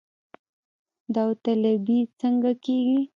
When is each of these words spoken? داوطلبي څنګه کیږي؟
داوطلبي 1.13 1.99
څنګه 2.19 2.51
کیږي؟ 2.63 3.01